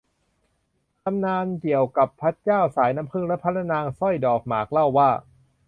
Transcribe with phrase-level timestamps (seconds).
[1.03, 5.09] ตำนานเกี่ยวกับพระเจ้าสายน้ำผึ้งและพระนางสร้อยดอกหมากเล่าว่า